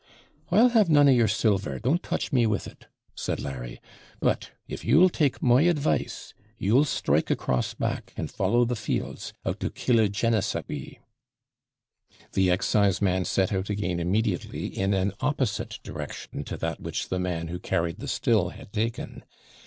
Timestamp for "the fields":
8.65-9.31